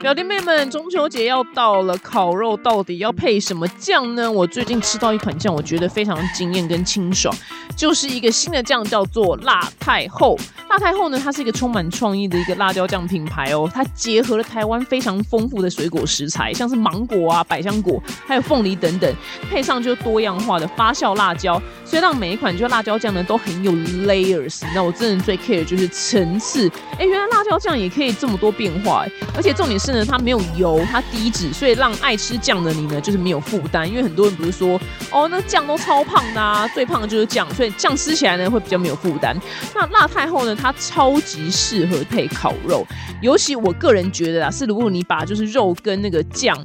[0.00, 4.32] 表弟妹们，中秋节要到了，烤肉到底要配什么酱呢？
[4.32, 7.34] 我最近吃到一款酱，我觉得非常惊艳跟清爽，
[7.76, 10.38] 就是一个新的酱，叫做辣太后。
[10.70, 19.14] 辣太后呢，它是一个充满创意的一个辣椒酱品牌哦，它结合了台湾非常丰富的水果食材，像是芒果啊、百香果，还有凤梨等等，
[19.50, 24.62] 配上就多样化的发酵辣椒，所以让每一款就辣椒酱呢都很有 layers。
[24.74, 29.04] 那我真的最 care 就是层次，哎，原来辣椒酱也可以这么多变化，
[29.36, 29.89] 而且重点是。
[29.92, 33.88] 呢，它没有油，它低脂，所以让爱吃酱的你呢，就是没有负担。
[33.88, 39.36] 因为很多人不是说，哦，那酱都超胖的啊，最胖的就是酱，所以酱吃起来呢会比较没有负担。
[39.74, 42.86] 那辣太后呢，它超级适合配烤肉，
[43.20, 46.56] 尤其我个人觉得啊，是如果你把就是肉跟那个酱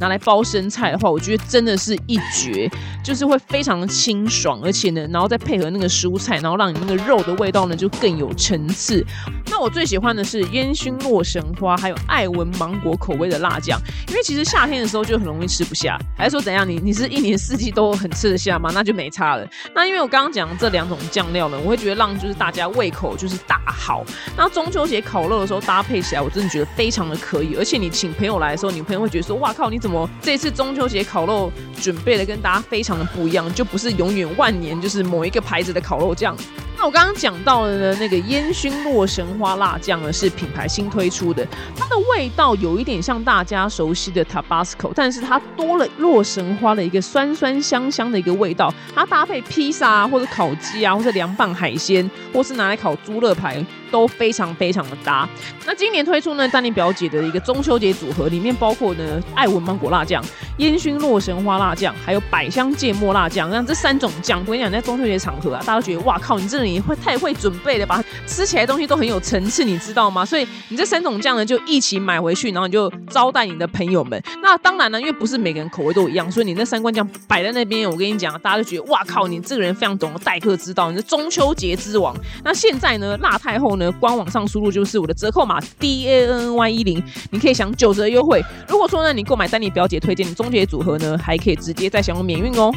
[0.00, 2.70] 拿来包生菜的话，我觉得真的是一绝，
[3.04, 9.04] 就是会非常的清爽，而且呢，然后再配合那个蔬菜，然后让你那个肉的味道呢就更有层次。
[9.50, 12.71] 那我最喜欢的是烟熏洛神花，还有艾文芒。
[12.72, 13.78] 芒果口味的辣酱，
[14.08, 16.66] 因为其实夏天的时候就很容易吃不下，还是说怎样？
[16.66, 18.70] 你你是一年四季都很吃得下吗？
[18.72, 19.46] 那就没差了。
[19.74, 24.04] 那因为我刚刚讲这两种酱料呢，我会觉得让就是大家胃口就是大好。
[24.36, 27.54] 那中秋节烤肉的时候搭配起来，我真的觉得非常的可以。
[27.56, 33.52] 而且你请朋友来的时候，你朋友会觉得说：哇靠，你怎么这次中秋节烤肉准备的跟大家非常的不一样？
[33.52, 36.34] 就不是永远万年就是某一个牌子的烤肉酱。
[36.82, 53.64] 那我刚刚讲到的呢，那个烟熏洛神花辣酱呢，是品牌新推出的，它的味道有一点像大家熟悉的 Tabasco，但是它多了洛神花的一个酸酸香香的一个味道，它搭配披萨啊，或者烤鸡啊，或者凉拌海鲜，或是拿来烤猪肋排。
[53.92, 55.28] 都非常非常的搭。
[55.64, 60.24] 那今年推出呢，丹尼表姐的一个中秋节组合，里面包括呢艾文芒果辣酱、
[60.56, 63.48] 烟熏洛神花辣酱，还有百香芥末辣酱。
[63.50, 68.02] 那这三种酱，我跟你讲，在中秋节场合啊，大家都觉得哇靠，你这里会太会准备了吧？
[68.26, 70.24] 吃起来东西都很有层次，你知道吗？
[70.24, 74.20] 所以你这三种酱呢，就一起买回去，然后你就招待你的朋友们。
[74.42, 82.16] 那当然呢，因为不是每个人口味都一样，所以你那三罐酱摆在那边，我跟你讲，大家都觉得哇靠，你这个人非常懂得待客之道，你是中秋节之王。
[82.42, 83.81] 那现在呢，辣太后呢？
[83.92, 88.42] 官网上输入就是我的折扣码 D A N N Y 一零，你可以享九折优惠。
[88.68, 92.70] 如果说呢，你购买丹尼表姐推荐的终结组合呢，还可以直接再享用免运哦。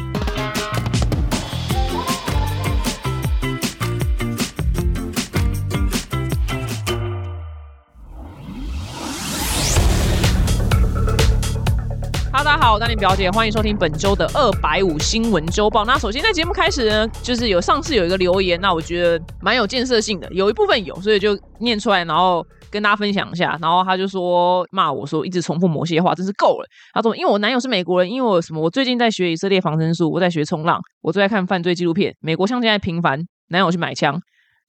[12.56, 15.84] 家好，丹尼表姐，欢迎收听本周的二百五新闻周报。
[15.84, 23.58] 那首先在节目开始呢，就是有上次有一个留言，那我觉得蛮有建设性的，有一部分有，所以就念出来，然后跟大家分享一下。
[23.60, 26.66] 然后他就说骂我说一直重复某些话，真是够了。
[26.94, 34.18] 他说因为我男友是美国人，因为我什么，我最近在学以色列防身术，我在学冲浪，我最爱看犯罪纪录片，美国枪现在频繁，男友去买枪，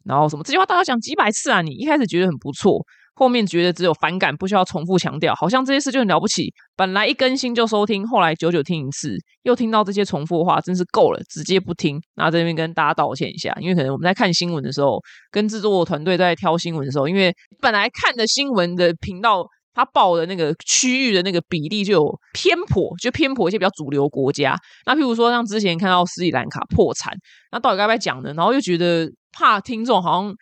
[0.04, 1.62] 然后什么这句话大家讲几百次啊？
[1.62, 2.86] 你一开始觉得很不错。
[3.20, 6.54] 后面觉得只有反感，不需要重复强调，好像这些事就很了不起。
[6.76, 12.00] 本来一更新就收听，后来久久听一次，又听到这些重复的话，真是够了，直接不听。
[12.16, 15.02] 那这边跟大家道歉一下，因为可能我们在看新闻的时候，
[15.32, 24.56] 跟制作团队在挑新闻的时候，因为本来看的新闻的频道，它报的那个区域的那个比例就有偏颇，就偏颇一些比较主流国家。
[24.86, 27.12] 那譬如说像之前看到斯里兰卡破产，
[27.52, 28.32] 那到底该不该讲呢？
[28.36, 30.36] 然后又觉得怕听众好像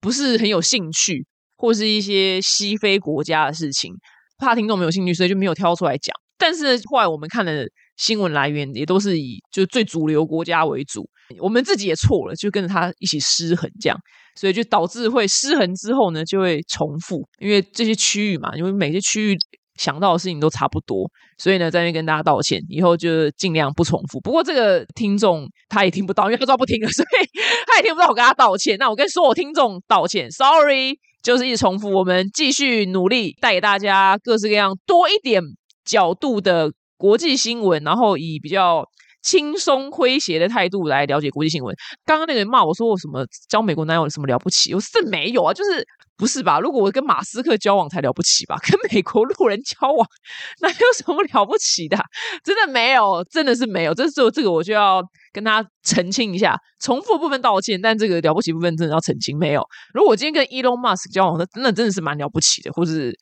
[0.00, 1.26] 不是很有兴趣。
[1.62, 3.92] 或是一些西非国家的事情，
[4.36, 6.12] 怕听众没有兴趣，所以就没有挑出来讲。
[6.36, 7.64] 但是后来我们看的
[7.96, 11.08] 新闻来源也都是以就最主流国家为主，
[11.38, 13.96] 我们自己也错了，就跟着他一起失衡，这样，
[14.34, 19.38] 所以就导致会失衡之后呢，就会重复，因为这些区域嘛，因为每些区域。
[19.78, 24.20] 想到的事情都差不多，所以呢，在那边跟大家道歉，以后就尽量不重复。
[24.20, 28.76] 不过这个听众他也听不到，因为他知道不听了，所以 他也听不到我跟他道歉。
[28.78, 31.90] 那我跟所有听众道歉，sorry，就是一直重复。
[31.90, 35.42] 我们继续努力，带给大家各式各样多一点
[35.84, 38.84] 角度的国际新闻，然后以比较
[39.22, 41.74] 轻松诙谐的态度来了解国际新闻。
[42.04, 45.86] 刚刚那个人骂我说我什么交美国男友什么了不起，我是没有啊，就是。
[46.14, 46.60] 不是吧？
[46.60, 48.54] 如果我跟马斯克交往才了不起吧？
[48.62, 50.06] 跟美国路人交往，
[50.60, 51.98] 那有什么了不起的？
[52.44, 53.94] 真的没有，真的是没有。
[53.94, 55.02] 这是这个，我就要
[55.32, 59.38] 跟他澄清一下，重复部分道歉，但这个了不起部分真的要澄清。
[59.38, 59.66] 没有。
[59.94, 63.12] 如果我今天跟 Elon Musk 交往，那真的真的是蛮了不起的，或是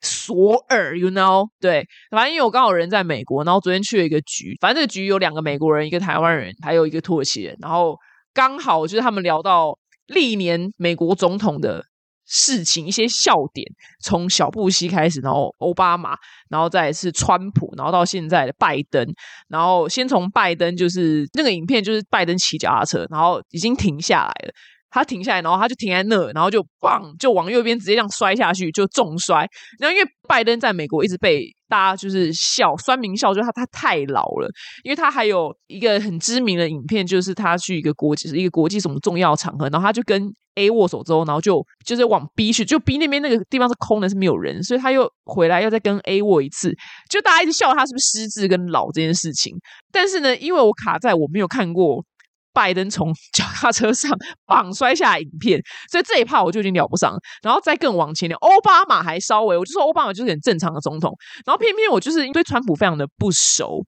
[0.00, 1.48] 索尔，you know？
[1.60, 7.96] 对，反正因为我刚好人在美国，然后昨天去了一个局，反正这个局有两个美国人，一个台湾人，还有一个土耳其人，然后
[8.34, 11.84] 刚好就是他们聊到历年美国总统的。
[12.26, 13.66] 事情一些笑点，
[14.00, 16.16] 从小布希开始，然后奥巴马，
[16.48, 19.06] 然后再是川普，然后到现在的拜登，
[19.48, 24.54] 然后先从拜登，就是那个影片，就是拜登骑脚踏车，然后已经停下来了，
[24.92, 29.48] 他停下来，然后他就停在那，然后就砰，就往右边直接这样摔下去，就重摔。
[29.80, 34.48] 然后因为拜登在美国一直被大家就是笑，酸民笑，就是他他太老了。
[34.84, 46.70] 因为他还有一个很知名的影片，就是他去一个国际一个国际什么重要场合，然后他就跟 A 握手之后，然后就就是往 B 去，就 B 那边那个地方是空的，是没有人，所以他又回来要再跟 A 握一次，
[47.08, 49.56] 就大家一直笑他是不是失智跟老这件事情。
[49.90, 52.04] 但是呢，因为我卡在我没有看过。
[52.52, 54.10] 拜登从 脚踏车上
[54.46, 55.60] 绑摔下影片，
[55.90, 57.16] 所以这一趴我就已经聊不上。
[57.42, 61.16] 然后再更往前聊，奥巴马还稍微，我就说奥巴马就是很正常的总统。
[61.46, 63.84] 然后偏偏我就是因为川普非常的不熟。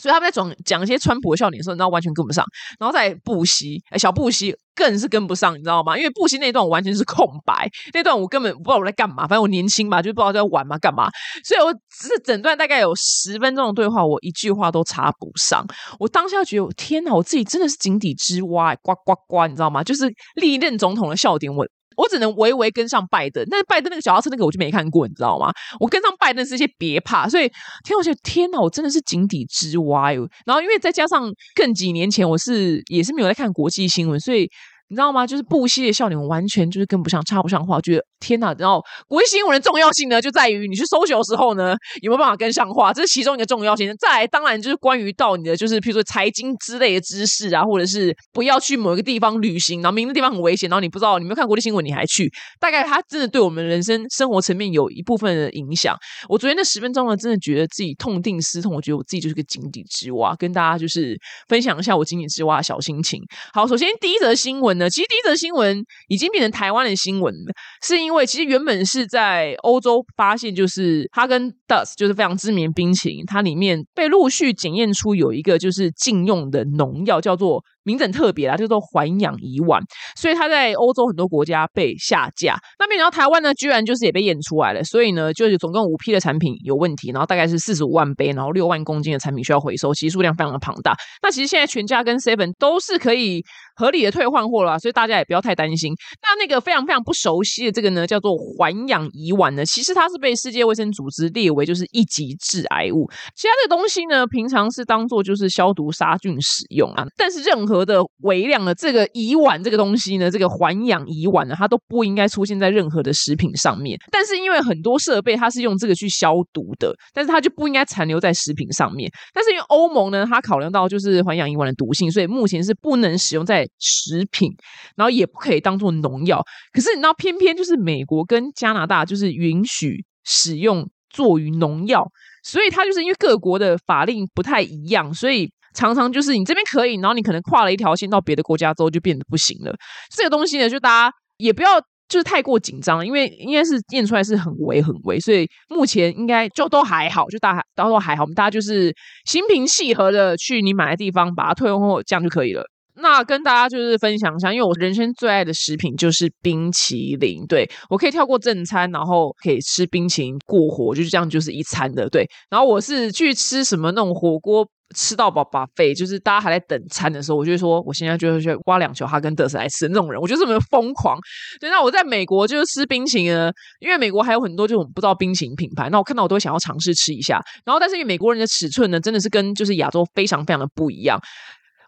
[0.00, 2.44] 所以他们在讲讲一些川普的笑点的时候，你知道完全跟不上。
[2.78, 5.96] 然后在布希，哎，小布希更是跟不上，你知道吗？
[5.96, 9.26] 因为布希那段完全是空白，那段我根本不知道我在干嘛。
[9.26, 11.08] 反正我年轻嘛，就不知道在玩嘛，干嘛。
[11.44, 15.64] 所以我只是整段大概有十分钟的对话，我一句话都插不上。
[15.98, 19.84] 我当下觉得，天哪，我自己真的是井底之蛙，呱呱呱，你知道吗？
[19.84, 21.66] 就是历任总统的笑点，我。
[21.96, 25.52] 我只能微微跟上拜登，但是拜登那个小轿车那个我就没看过，你知道吗？
[25.80, 27.50] 我跟上拜登是一些别怕，所以
[27.84, 30.28] 天，我觉得天哪，我真的是井底之蛙哟。
[30.44, 34.50] 然后因为再加上更几年前我是也是没有在看国际新闻，所以。
[34.88, 35.26] 你知道吗？
[35.26, 37.80] 就是布希的笑点完全就是跟不上，插不上话。
[37.80, 38.54] 觉得天哪！
[38.58, 42.92] 然后国际新闻的重要性呢，就在于你去搜寻的时候呢，有没有办法跟上话？
[42.92, 43.92] 这是其中一个重要性。
[43.98, 55.96] 再来，当然就是关于到你的，就是譬如说财经之类的知识啊，或者是不要去某一个地方旅行，然后明的地方很危险，然后你不知道，你没有看国际新闻，你还去，大概它真的对我们人生生活层面有一部分的影响。
[56.28, 63.20] 我昨天那十分钟呢，真的觉得自己痛定思痛，我觉得我自己就是个井底之蛙，跟大家就是分享一下我井底之蛙的小心情。
[63.52, 64.73] 好，首先第一则新闻。
[64.78, 67.34] 呢，其实第一则新闻已经变成台湾的新闻，
[67.82, 77.62] 是因为其实原本是在欧洲发现，就是哈根达斯就是非常知名冰淇淋，它里面被陆续检验出有一个就是禁用的农药，叫做。
[77.86, 79.78] 名字特别啦，叫做环氧乙烷，
[80.16, 82.56] 所以它在欧洲很多国家被下架。
[82.78, 84.82] 那没想到台湾呢，居然就是也被验出来了。
[84.84, 90.96] 所以呢，就是总共五批的产品有问题，然后大概是四十五万杯，然后六万公斤的产品需要回收，其实数量非常的庞大。
[91.22, 93.44] 那其实现在全家跟 Seven 都是可以
[93.76, 95.92] 合理的退换货了，所以大家也不要太担心。
[96.22, 103.08] 那那个非常非常不熟悉的这个呢，叫做环氧乙烷呢，其实它是被世界卫生组织列为就是一级致癌物。
[103.34, 113.98] 其他的东西呢，平常是当做就是消毒杀菌使用啊，但是任何的微量的这个乙烷这个东西呢，这个环氧乙烷呢，它都不应该出现在任何的食品上面。
[114.10, 119.10] 但是因为很多设备它是用这个去消毒的，但是它就不应该残留在食品上面。
[119.32, 124.50] 但是因为欧盟呢，它考量到就是环氧乙烷的毒性，所以目前是不能使用在食品，
[124.96, 126.42] 然后也不可以当做农药。
[126.72, 132.04] 可是你知道，偏偏就是美国跟加拿大就是允许使用作于农药，
[132.42, 135.48] 所以它就是因为各国的法令不太一样，所以。
[135.76, 139.74] 常常就是你这边可以，然后你可能跨了一条线到别的国家之后就变得不行了。
[140.16, 148.22] 这个东西呢，就大家也不要就是太过紧张，因为应该是验出来是很微很微，所以目前应该就都还好，就大家都还好。
[148.22, 148.94] 我们大家就是
[149.24, 152.64] 心平气和的去你买的地方把它退换货这样就可以了。
[153.00, 162.08] 那跟大家就是分享一下，因为我人生最爱的食品就是冰淇淋，对我可以跳过正餐，然后可以吃冰淇淋过火，就是这样就是一餐的。
[162.08, 164.66] 对，然后我是去吃什么那种火锅。
[164.94, 171.18] 吃到饱把费，就是大家还在等餐的时候，我就说我现在就去挖两球哈根达斯来吃那种人，我觉得这么疯狂。
[171.58, 173.32] 对，那我在美国就是吃冰淇淋，
[173.80, 177.40] 因为美国还有很多这种不知道冰淇淋品牌，那我看到我都想要尝试吃一下。
[177.64, 181.18] 然后，但是因为美国人的尺寸呢，真的是跟就是亚洲非常非常的不一样，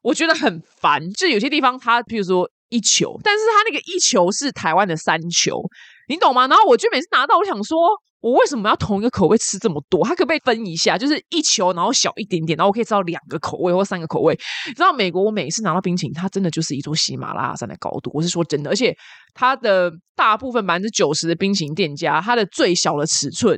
[0.06, 1.00] 我觉得很烦。
[1.12, 5.60] 就有些地方它，譬如说一球，但是它那个一球是台湾的三球，
[6.08, 6.46] 你懂吗？
[6.46, 7.76] 然后我就每次拿到，我想说。
[8.22, 10.04] 我为什么要同一个口味吃这么多？
[10.04, 10.98] 它可不可以分一下？
[10.98, 14.36] 就是一球，然后小一点点，然后我可以吃到两个口味或三个口味。
[14.66, 18.10] 你知道美国，我每次拿到冰淇淋，它真的就是一座喜马拉雅山的高度。
[18.12, 18.92] 我是说真的，而且
[19.32, 23.56] 它的大部分百分之九十的冰淇淋店家，它的最小的尺寸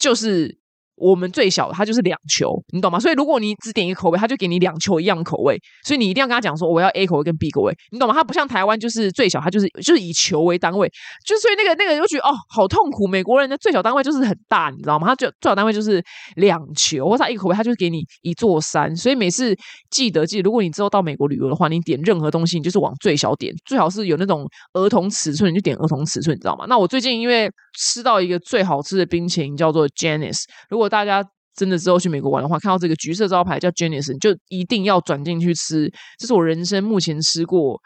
[0.00, 0.58] 就是。
[0.98, 2.98] 我们最小它就是两球，你懂吗？
[2.98, 5.58] 所以如果你只点一个口味，他就给你两球一样口味。
[5.84, 8.14] 所以你一定要跟他讲说，我要 A 口味跟 B 口味，你懂吗？
[8.14, 10.90] 它不像台湾，就是最小，它就是就是以球为单位，
[11.24, 13.06] 就所以那个那个就觉得哦，好痛苦。
[13.06, 15.06] 美国人的最小单位就是很大，你知道吗？
[15.06, 16.02] 他就最小单位就是
[16.36, 18.94] 两球，或者一口味，他就给你一座山。
[18.96, 19.56] 所以每次
[19.90, 26.66] 记得记，如果你之后到美国旅游的话，你点任何东西，你就是往最小点，最好是有那种儿童尺寸，你就点儿童尺寸，你知道吗？
[26.68, 31.24] 那我最近因为吃到一个最好吃的冰淇淋，叫做 Janice，如果大家
[31.56, 35.88] 真的之后去美国玩的话，看到这个橘色招牌叫 Janice，就一定要转进去吃。
[36.18, 37.80] 这是我人生目前吃过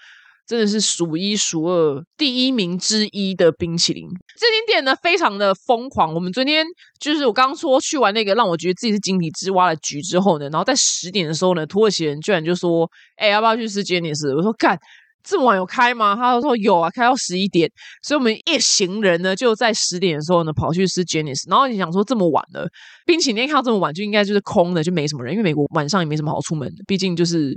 [0.46, 4.08] 真的是数一数二第一名之一的冰淇淋。
[4.38, 6.14] 这间店呢，非常的疯狂。
[6.14, 6.66] 我们昨天
[6.98, 14.78] 就是我刚说去完那个让我觉得自己是井底之蛙的局之后呢，然后在十点的时候呢，土耳其人居然就说：“哎，要不要去吃 Janice？” 我说：“干。”
[15.24, 16.16] 这么晚有开吗？
[16.16, 17.70] 他说有啊，开到十一点。
[18.02, 21.48] 所以我们一行人呢，就在十点的时候呢，跑去吃 Jenny's。
[21.48, 22.68] 然后你想说这么晚了，
[23.06, 27.52] 冰淇淋看到这么晚就应该就是空的，就没什么人，因为美国晚上也没什么好出门的，毕竟就是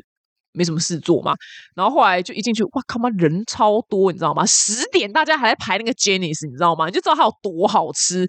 [0.53, 1.33] 没什么事做嘛。
[1.75, 4.45] 然后后来就一进去，哇靠妈，人超多，你知道吗？
[4.45, 6.85] 十点大家还在排那个 Jenny's，你知道吗？
[6.87, 8.27] 你就知道它有多好吃。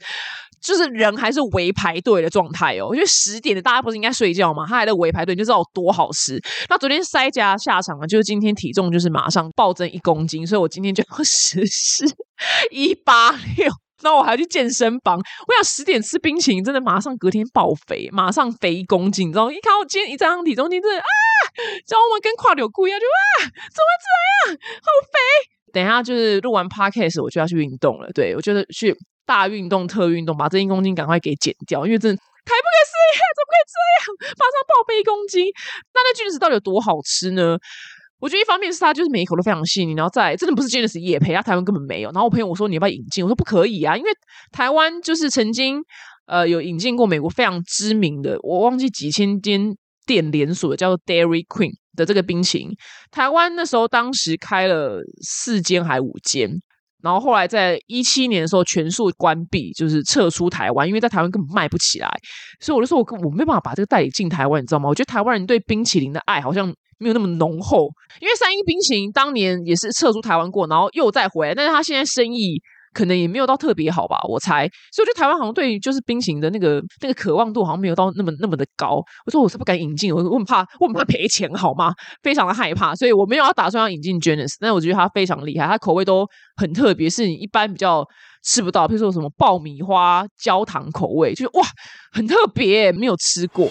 [0.66, 4.66] 就是人还是围排队的状态哦，因为十点的大家不是应该睡觉吗？
[4.68, 6.42] 他还在围排队，就知道有多好吃。
[6.68, 12.04] 那昨天塞家下场了，就是今天体重就是马上暴增一公斤，所以我今天就要 实施
[12.70, 13.70] 一八六。
[14.02, 19.50] 那我还要去健身房，我想十点吃冰淇淋，真的马上隔天爆肥，马上肥一公斤，你知道？
[19.50, 21.06] 一看我今天一张体重计，真的啊，
[21.86, 22.20] 知道吗？
[22.22, 24.58] 跟跨柳裤一样，就啊，怎么这样？
[24.82, 25.55] 好肥！
[25.76, 28.10] 等一下就是录完 podcast，我就要去运动了。
[28.14, 28.96] 对我觉得去。
[29.28, 34.34] 大运动特运动，把这一公斤赶快给减掉，因为真的太不可思议，怎么可以这样？
[34.38, 35.46] 马上爆肥一公斤，
[35.92, 37.58] 那那 Jennice 到底有多好吃呢？
[38.20, 42.10] 我觉得一方面是它就是每一口都非常细腻，然后再真的不是 Jennice 叶培，它台湾根本没有。
[42.12, 43.24] 然后我朋友我说你要不要引进？
[43.24, 44.10] 我说不可以啊，因为
[44.52, 45.82] 台湾就是曾经
[46.26, 49.74] 呃有引进过美国非常知名的，我忘记几千间
[50.06, 52.70] 店连锁的叫做 Dairy Queen 的这个冰淇淋，
[53.10, 56.50] 台湾那时候当时开了四间还五间。
[57.02, 62.08] 然后后来在一七年的时候全数关闭，就是撤出台湾，因为在台湾根本卖不起来，
[62.60, 64.88] 所以我就说我我没办法把这个代理进台湾，你知道吗？
[64.88, 66.66] 我觉得台湾人对冰淇淋的爱好像
[66.98, 67.88] 没有那么浓厚，
[68.20, 72.60] 因为三一冰淇淋当年也是撤出台湾过，然后又再回来，但是他现在生意。
[72.96, 74.66] 可能也没有到特别好吧，我猜。
[74.90, 79.02] 所以我觉得台湾好像对就是冰淇淋的那个那个渴望度好像没有到那么那么的高。
[79.26, 81.92] 我说我是不敢引进，我我很怕我很怕赔钱好吗？
[82.22, 84.56] 非常的害怕，所以我没有要打算要引进 Genesis。
[84.58, 86.26] 但我觉得它非常厉害，它口味都
[86.56, 88.02] 很特别，是你一般比较
[88.42, 88.88] 吃不到。
[88.88, 91.66] 比如说什么爆米花焦糖口味，就是哇
[92.12, 93.70] 很特别，没有吃过。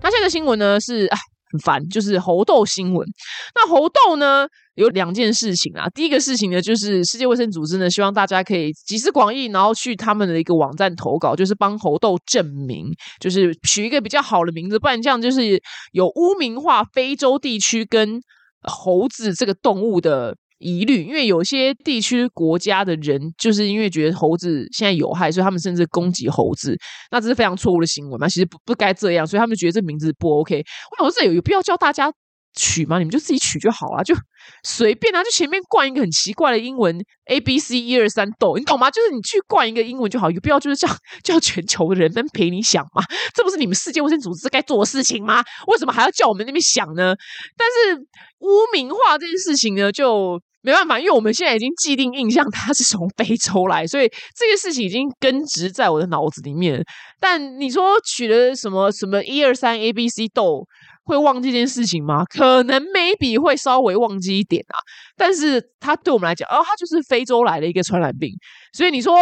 [0.00, 1.31] 那现在的新闻呢是哎。
[1.52, 3.06] 很烦，就是猴痘新闻。
[3.54, 5.86] 那猴痘呢，有两件事情啊。
[5.94, 12.86] 第一个事情呢，就是世界卫生组织呢，希望大家可以集思广益，然后去他们的一个网站投稿，就是帮猴痘证明，
[13.20, 15.60] 就是取一个比较好的名字，不然这样就是
[15.92, 18.20] 有污名化非洲地区跟
[18.62, 20.34] 猴子这个动物的。
[20.62, 26.76] 疑虑，因为有些地区国家的人就是因为觉得猴子现在有害，所以他们甚至攻击猴子，
[27.10, 28.28] 那这是非常错误的行为嘛？
[28.28, 30.64] 其实不不该这样，所以他们觉得这名字不 OK。
[30.92, 32.12] 我想这有有必要叫大家
[32.54, 32.98] 取吗？
[32.98, 34.14] 你们就自己取就好了，就
[34.62, 38.90] 随便啊，就前面冠一个很奇怪的英文 A B C 一二三豆，你懂吗？
[38.90, 40.86] 就是你去冠一个英文就好，有必要就是叫
[41.24, 43.02] 叫全球的人们陪你想吗？
[43.34, 45.42] 这不是你们世界卫生组织该做的事情吗？
[45.66, 47.14] 为什么还要叫我们那边想呢？
[47.56, 48.00] 但是
[48.40, 50.40] 污名化这件事情呢，就。
[50.62, 56.80] 没办法，因为我们现在已经既定印象他是从非洲来，所以这个事情已经根植在我的脑子里面。
[57.18, 60.64] 但你说取了什么什么一二三 A B C 豆，
[61.02, 62.24] 会忘记这件事情吗？
[62.24, 64.78] 可能 maybe 会稍微忘记一点啊。
[65.16, 68.30] 但是它对我们来讲，哦，它就是非洲来的一个传染病。
[68.72, 69.14] 所以你说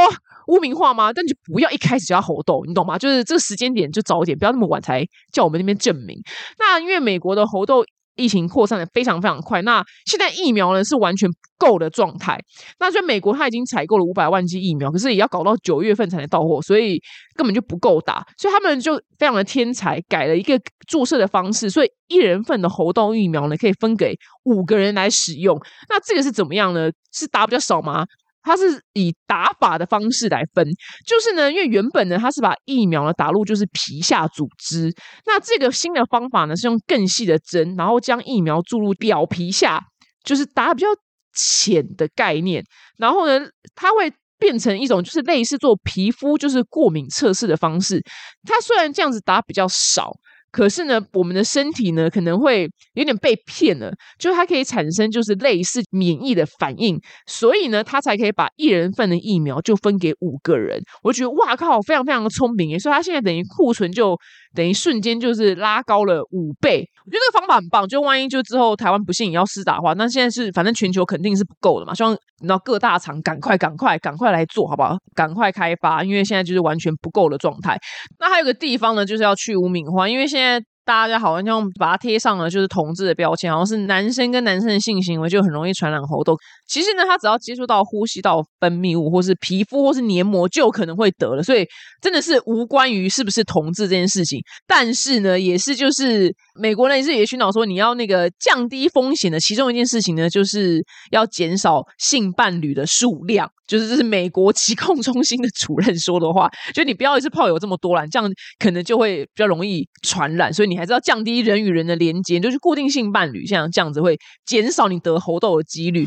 [0.49, 1.11] 污名化吗？
[1.11, 2.99] 但就不要一开始就要猴痘，你懂吗？
[2.99, 6.21] 就是这个时间点就早一点，不要那么晚才叫我们那边证明。
[6.59, 7.83] 那因为美国的猴痘。
[8.17, 11.37] 疫情扩散的非常非常快，那现在疫苗呢是完全不
[11.67, 12.39] 够的状态。
[12.79, 17.01] 那所以美国它已经采购了五百万剂疫苗，可是也要搞到九月份才能到货，所以
[17.35, 18.27] 根本就不够打。
[18.37, 24.15] 所以他们就非常的天才，改了一个注射的方式，所以一人份的猴痘疫苗呢可以分给
[24.45, 25.59] 五个人来使用。
[25.89, 26.91] 那这个是怎么样呢？
[27.13, 28.05] 是打比较少吗？
[28.43, 30.67] 它是以打法的方式来分，
[31.07, 34.93] 就是呢，因为原本呢，它是把疫苗呢打入就是皮下组织，
[35.27, 39.81] 那这个新的方法呢是用更细的针，然后将疫苗注入表皮下，
[40.25, 40.89] 就是打比较
[41.35, 42.65] 浅的概念，
[42.97, 43.41] 然后呢，
[43.75, 48.03] 它会变成一种就是类似做皮肤就是过敏测试的方式，
[48.45, 50.11] 它虽然这样子打比较少。
[50.53, 60.83] 可是呢，我们的身体呢可能会有点被骗了，就它可以产生就是类似免疫的反应，所以呢，它才可以把一人份的疫苗就分给五个人。
[61.03, 62.79] 我觉得哇靠，非常非常的聪明耶！
[62.79, 64.19] 所以它现在等于库存就
[64.55, 66.89] 等于瞬间就是拉高了五倍。
[67.05, 74.97] 我觉得这个方法很棒，就万一就之后台湾不幸也要施打的话，那现在是反正全球肯定是不够的嘛，希望你知道各大厂赶快赶快赶快来做好不好？
[75.15, 77.79] 赶快开发，因为现在就是完全不够的状态。
[78.19, 86.37] 那还有个地方呢，就是要去无名化，因为现在大家好像把它贴上了就是同志的标签，好像是男生跟男生的性行为就很容易传染猴痘。
[86.67, 91.43] 其实呢，他只要接触到呼吸道分泌物，或是皮肤，或是黏膜，就可能会得了。
[91.43, 91.67] 所以
[92.01, 94.41] 真的是无关于是不是同志这件事情。
[94.67, 103.49] 但是呢，也是就是美国人也是也寻找说，你要那个降低风险的其中一件事情呢，就是要减少性伴侣的数量。
[103.67, 110.53] 就是这是美国疾控中心的主任说的话，就你不要一次炮友这么多啦，这样可能就会比较容易传染。
[110.53, 116.07] 所以你还是要降低人与人的连接，就是固定性伴侣，像这样子会减少你得喉痘的几率。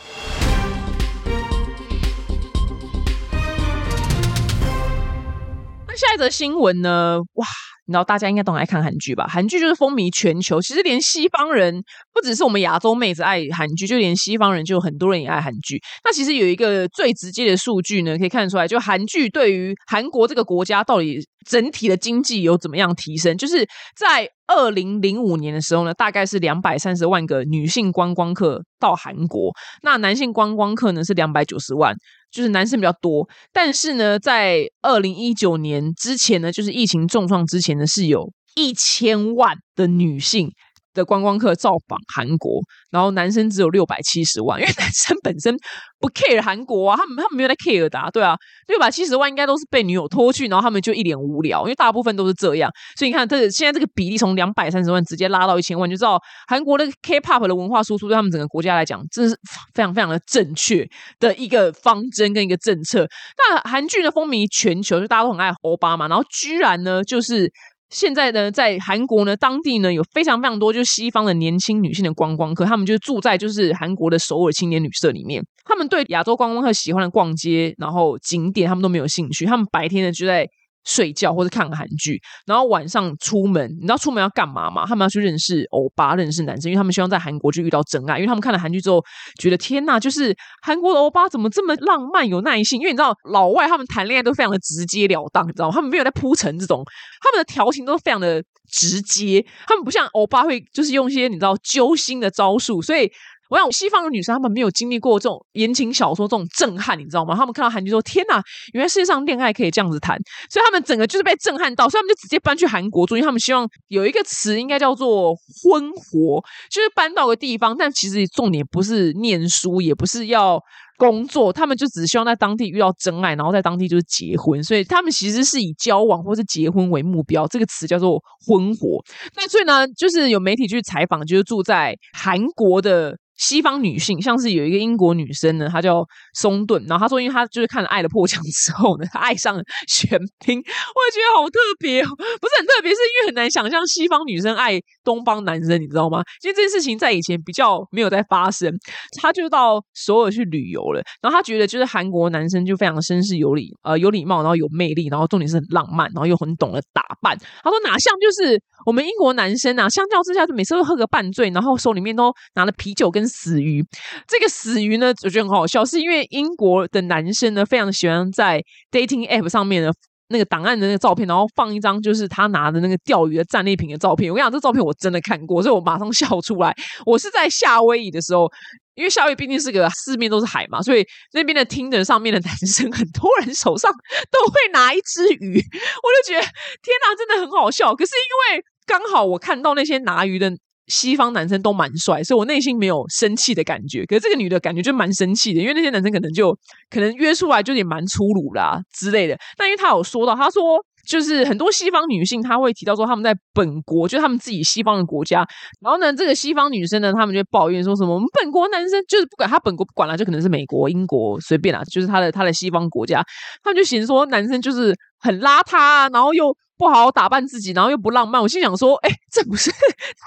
[5.86, 7.20] 那下一则新闻呢？
[7.34, 7.46] 哇！
[7.94, 9.28] 你知道大家应该都爱看韩剧吧？
[9.28, 15.80] 韩剧就是风靡全球，其实连西方人不只是我们亚洲妹子爱韩剧，就连西方人就很多人也爱韩剧。
[16.04, 23.38] 那其实有一个最直接的数据呢，可以看得出来，就韩剧对于韩国这个国家到底整体的经济有怎么样提升？
[23.38, 23.64] 就是
[23.96, 29.52] 在二零零五年的时候呢，大概是两百三十万个女性观光客到韩国，
[29.84, 31.96] 那男性观光客呢是两百九十万。
[32.34, 40.52] 就是男生比较多，但是呢，在二零一九年之前呢，就是疫情重创之前呢，是有一千万的女性。
[40.94, 45.56] 的观光客造访韩国，然后男生只有六百七十万，因为男生本身
[46.00, 48.36] 不 care 韩国啊，他们他们没有在 care 的，对啊，
[48.68, 59.36] 六百七十万应该都是被女友拖去，然后他们就一脸无聊，因为大部分都是这样，所以你看，这现在这个比例从两百三十万直接拉到一千万，就知道韩国的 K-pop 的文化输出对他们整个国家来讲，真是
[59.74, 60.88] 非常非常的正确
[61.20, 63.08] 的一个方针跟一个政策。
[63.38, 67.52] 那韩剧呢风靡全球，就大家都很爱欧巴嘛，然后居然呢就是。
[67.94, 75.44] 现在呢，在韩国呢，当地呢有非常非常多就是西方的年轻女性的观光客，他们就住在就是韩国的首尔青年旅社里面。
[75.64, 79.46] 他们对亚洲观光客喜欢的逛街，然后景点，他们都没有兴趣。
[79.46, 80.48] 他们白天呢就在。
[80.86, 84.86] 睡觉或者看韩剧，然后晚上出门，你知道出门要干嘛吗？
[84.86, 88.18] 他们要去认识欧巴，认识男生，因为他们希望在韩国就遇到真爱。
[88.18, 89.04] 因为他们看了韩剧之后，
[89.40, 92.80] 觉得天呐，就是韩国的欧巴怎么这么浪漫、有耐心？
[92.80, 95.74] 因为你知道老外他们谈恋爱都非常的直截了当，你知道吗？
[95.74, 96.84] 他们没有在铺陈这种，
[97.22, 103.12] 他们的调情都非常的直接，他们不像欧巴会就是用一些你知道揪心的招数，所以。
[103.54, 107.36] 我想西方的女生，她们没有经历过这种言情小说这种震撼，你知道吗？
[107.36, 108.42] 她们看到韩剧说：“天哪，
[108.74, 110.18] 原来世界上恋爱可以这样子谈。”
[110.50, 120.60] 所以她们整个就是被震撼到，所以她们就直接搬去韩国住，因为他们希望有一个词应该叫做“婚活”，就是搬到个地方，但其实重点不是念书，也不是要
[120.98, 124.64] 工作，他们就只希望在当地遇到真爱，然后在当地就是结婚。
[124.64, 129.00] 所以他们其实是以交往或是结婚为目标，这个词叫做“婚活”。
[129.38, 133.16] 那所以呢，就是有媒体去采访，就是住在韩国的。
[133.44, 136.02] 西方女性像是有一个英国女生呢，她叫
[136.34, 146.24] 松顿，然后她说，因为她就是看了《爱的迫降》之后呢，她爱上了玄彬，我也觉得好特别哦，不是很特别，是因为很难想象西方女生爱东方男生，你知道吗？
[146.42, 148.74] 因为这件事情在以前比较没有在发生。
[149.20, 157.38] 她就到首尔去旅游了，然后她觉得就是韩国男生就非常绅士有礼，呃，有礼貌，然后有魅力，然后重点是很浪漫，然后又很懂得打扮。
[157.62, 163.28] 她说哪像就是我们英国男生啊，相较之下就每次都喝个半醉，然后手里面都拿了啤酒跟。
[163.34, 163.84] 死鱼，
[164.28, 169.92] 这个死鱼呢，我觉得很好笑，是因为英国的男生呢非常喜欢在 dating app 上面的
[170.30, 174.32] 那个档案的那个照片，然后放一张就是他拿的那个钓鱼的战利品的照片。
[174.32, 176.74] 我跟你讲，这照片我真的看过，所以我马上笑出来。
[177.06, 178.48] 我是在夏威夷的时候，
[178.94, 183.92] 因为夏威夷毕竟是个四面都是海嘛，所以那边的听着上面的男生很多人手上
[184.32, 187.96] 都会拿一只鱼，我就觉得天哪，真的很好笑。
[187.96, 190.52] 可是因为刚好我看到那些拿鱼的。
[190.88, 194.06] 西方男生都蛮帅，所以我内心没有生气的感觉。
[194.06, 196.58] 可是这个女的感觉就蛮生气的，因为那些男生可能就
[196.90, 199.38] 可能约出来就也蛮粗鲁啦之类的。
[199.58, 205.46] 但因为他有说到，他说就是很多西方女性，她会提到说他们在本国，就他们自己西方的国家，
[205.82, 213.24] 然后呢，这个西方女生呢，他们就抱怨说什么我们本国男生就是不管他本国不管了，就可能是美国、英国随便啦，就是他的他的西方国家，
[213.64, 216.56] 他们就嫌说男生就是很邋遢啊，然后又。
[216.78, 219.72] 不好好打扮自己，然后又不浪漫，我心想说：“哎，这不是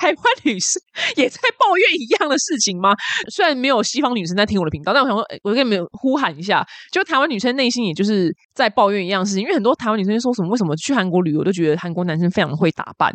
[0.01, 0.81] 台湾女生
[1.17, 2.95] 也在抱怨一样的事情吗？”
[3.31, 9.43] 虽然没有西方女生在听我的频道，但我想说，我跟你们呼喊一下，就台湾女生内心也就是在抱怨一样事情。
[9.43, 13.13] 因为很多台湾女生说什么，为什么去韩国旅游都觉得韩国男生非常会打扮，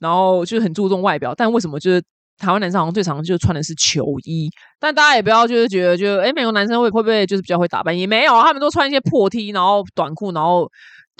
[0.00, 2.02] 然后就是很注重外表，但为什么就是
[2.38, 4.50] 台湾男生好像最常就穿的是球衣？
[4.80, 7.96] 但大家也不要就是觉得，就哎，美国男生会会不会就是比较会打扮？
[7.96, 10.68] 也没有，他们都穿一些破 T，然后短裤，然后。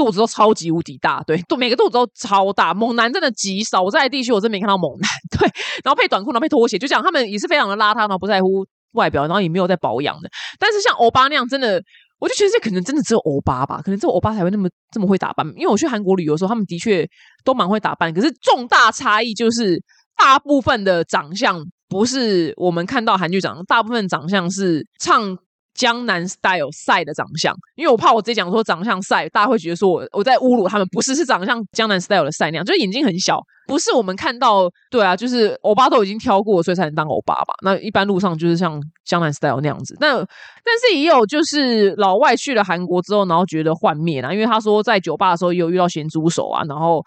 [0.02, 2.72] 肚子都超级无敌大，对，都每个肚子都超大。
[2.72, 5.10] 猛男真的极少，我在地区我真没看到猛男。
[5.38, 5.46] 对，
[5.84, 7.02] 然后配短裤，然后配拖鞋，就这样。
[7.04, 10.30] 他们也是非常的邋遢，然后不在乎外表，然后也没有在保养的。
[10.58, 11.82] 但是像欧巴那样，真的
[12.18, 15.46] 我就觉得这可能真的只有欧巴吧，可能只有欧巴才会那么这么会打扮。
[15.48, 17.06] 因为我去韩国旅游的时候，他们的确
[17.44, 19.78] 都蛮会打扮，可是重大差异就是
[20.16, 25.36] 大部分的长相不是我们看到韩剧长，大部分长相是唱。
[25.80, 37.54] 江南 style 赛的长相，因为我怕我直接讲说长相赛，大家会觉得说我我在侮辱他们，不是是长相江南 style 的赛那样，就是眼睛很小，不是我们看到对啊，就是欧巴都已经挑过，所以才能当欧巴吧？
[37.64, 47.02] 那一般路上就是像江南 style 那样子，那但是也有就是老外去了韩国之后，然后觉得幻灭了，因为他说在酒吧的时候有遇到咸猪手啊，然后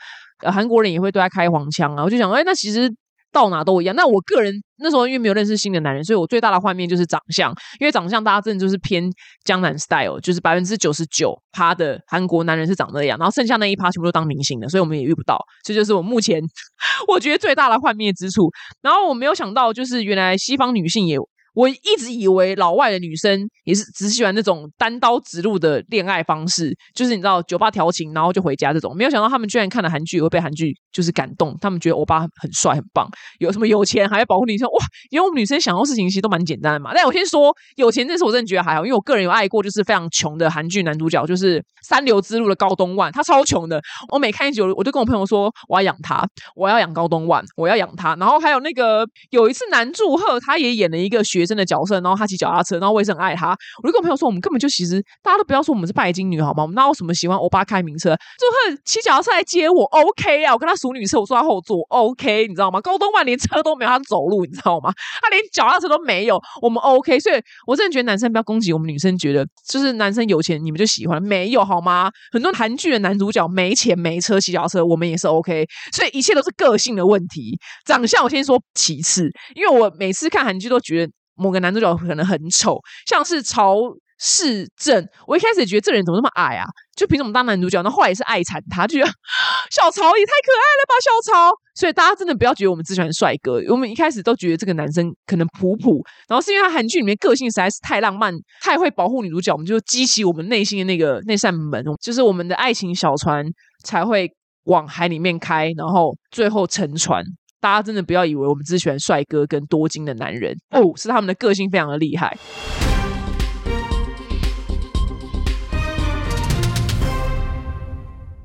[0.52, 2.92] 韩国人也会对他开黄腔啊，我就想，哎，那其实。
[3.34, 3.94] 到哪都一样。
[3.96, 7.52] 那我个人那时候因为没有认识新的男人，所以我最大的幻灭就是长相。
[7.80, 9.04] 因为长相大家真的就是偏
[9.44, 15.38] 江南 style，就是百分之九十九趴的韩国男人是长这样，然后剩下那一趴全部都当明星的，所以我们也遇不到。
[15.66, 16.42] 这就是我目前
[17.10, 18.50] 我觉得最大的幻灭之处。
[18.82, 21.18] 然后我没有想到，就是原来西方女性也。
[21.54, 28.96] 我一直以为老外的女生也是只喜欢那种单刀直入的恋爱方式，就是你知道酒吧调情，然后就回家这种。
[28.96, 31.56] 没有想到他们居然看了韩剧，会被韩剧就是感动。
[31.62, 33.08] 他们觉得欧巴很帅很棒，
[33.40, 34.86] 有什么有钱还要保护女生哇！
[35.12, 36.92] 因为我们女生想要事情其实都蛮简单的嘛。
[36.96, 43.80] 但我先说有钱这事，我真的觉得还好，因为我个人有爱过就是非常穷的韩剧男主角，就是三流之路的高东万，他超穷的。
[44.12, 48.16] 我每看一集，我就跟我朋友说我要养他，我要养高东万，我要养他。
[48.16, 51.43] 然后还有那个有一次男祝贺，他也演了一个学。
[51.44, 53.56] 学生的角色，然后他骑脚踏车，然后我也是很爱他。
[53.84, 56.64] 我就跟朋友说，我们根本就其实大家都不要说我们是拜金女好吗？
[56.64, 58.16] 我们哪有什么喜欢欧巴开名车？
[58.40, 60.54] 就会骑脚踏车来接我，OK 啊？
[60.54, 62.80] 我跟他数女车，我坐他后座，OK，你知道吗？
[62.80, 64.94] 高东万连车都没有，他走路，你知道吗？
[65.22, 67.20] 他连脚踏车都没有，我们 OK。
[67.20, 72.10] 所以我真的觉得男生不要攻击我们女生，觉得就是男生有钱你们就喜欢，没有好吗？
[72.32, 75.66] 很多韩剧的男主角没钱没车骑脚踏车，我们也是 OK。
[75.92, 81.12] 所以一切都是个性的问题，长相我先说其次，因为我每次看韩剧都觉得。
[81.36, 83.76] 某个男主角可能很丑，像是曹
[84.20, 85.06] 世正。
[85.28, 86.66] 我一开始也觉得这人怎么那么矮啊？
[86.96, 87.82] 就凭什么当男主角？
[87.82, 89.12] 那后来也是爱惨他，就觉得
[89.72, 91.52] 小曹也太可爱了吧，小曹。
[91.76, 103.44] 所以大家真的不要觉得我们只喜欢帅哥，我们一开始都觉得这个男生可能普普，然后是因为他韩剧里面个性实在是太浪漫，太会保护女主角，我们就激起我们内心的那个那扇门，就是我们的爱情小船
[103.84, 104.30] 才会
[104.66, 107.24] 往海里面开，然后最后沉船。
[107.64, 112.38] 大家真的不要以为我们只喜欢帅哥跟多金的男人哦，是他们的个性非常的厉害。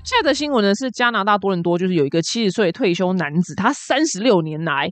[0.05, 4.89] 下的新闻呢是加拿大多伦多，就是有一个七十岁退休男子，他三十六年来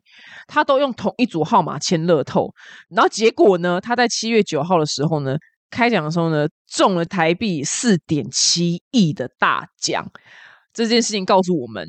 [0.48, 2.52] 他都用同一组号码签乐透，
[2.88, 5.36] 然后结果呢，他在七月九号的时候呢，
[5.70, 10.04] 开奖的时候呢，中了台币四点七亿的大奖。
[10.74, 11.86] 这件事情告诉我们。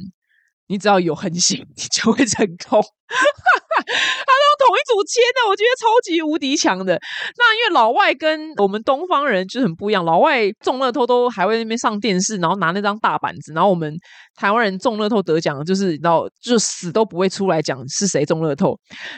[0.67, 2.81] 你只要有恒心，你就会成功。
[3.09, 6.99] 他都同一组签的，我觉得超级无敌强的。
[7.37, 13.95] 那因为老外跟我们东方人就很不一样，老外中乐透都还会那边上电视，然后拿那张大板子，然后我们
[14.35, 18.77] 台湾人中乐透得奖，就是你知道，就死都不会出来讲是谁中乐透。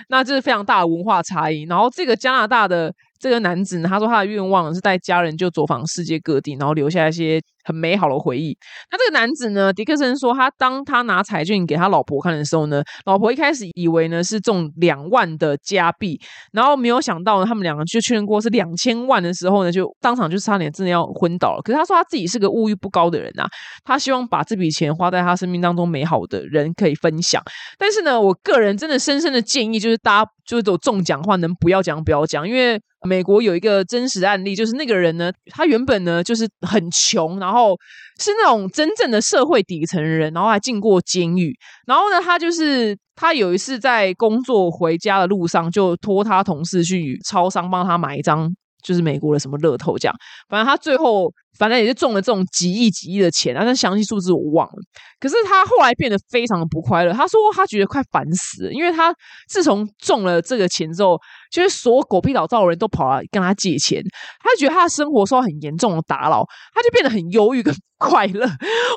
[0.09, 1.63] 那这是非常大的文化差异。
[1.63, 2.93] 然后这个加拿大的。
[3.21, 8.57] 这个男子呢，他说他的愿望是带家人就走访世界各地，然后留下一些很美好的回忆。
[8.91, 16.19] 那这个男子呢，迪克森说，他当他拿彩券给他老婆看的时候呢，老婆一开始以为呢是中两万的加币，
[16.51, 21.61] 然后没有想到呢他们两个就确认过是两千万的时候呢，就当场就差点真的要昏倒了。
[21.61, 23.45] 可是他说他自己是个物欲不高的人呐，
[23.83, 27.41] 他希望把这笔钱花在他生命当中美好的人可以分享。
[27.77, 32.79] 但是呢，我个人真的深深的建议就是大家就是有中奖的话能不要讲不要讲，因为。
[33.07, 37.75] 美国有一个真实案例，就是那个人呢，他原本呢就是很穷，然后哦
[38.19, 41.53] 是那种真正的社会底层人，然后还进过监狱。
[41.85, 48.49] 然后呢，他就是他有一次在工作回家的路上，就托他同事去超商帮他买一张。
[48.81, 50.15] 就是美国的什么乐透奖，
[50.47, 54.73] 反正他最后反正也是中了这种几亿几亿的钱啊，但详细数字我忘了。
[55.19, 59.13] 可是他后来变得非常的不快乐，他说他觉得快烦死了，因为他
[59.47, 61.19] 自从中了这个钱之后，
[61.51, 64.01] 就是所有狗屁老灶的人都跑来跟他借钱，
[64.41, 68.39] 他觉得他的生活受到很严重的打扰，他就变得很忧郁跟快乐。
[68.39, 68.55] 我那时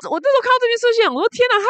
[0.09, 1.67] 候看到这边设想，我说天哪，他